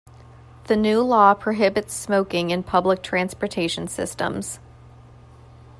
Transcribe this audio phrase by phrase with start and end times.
[0.63, 4.57] The new law prohibits smoking in public transportation systems.